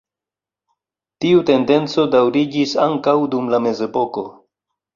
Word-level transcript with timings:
Tiu 1.25 1.43
tendenco 1.49 2.07
daŭriĝis 2.17 2.75
ankaŭ 2.89 3.17
dum 3.35 3.55
la 3.55 3.63
mezepoko. 3.69 4.29